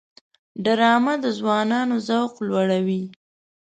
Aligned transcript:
ډرامه 0.63 1.13
د 1.23 1.25
ځوانانو 1.39 1.95
ذوق 2.07 2.33
لوړوي 2.47 3.03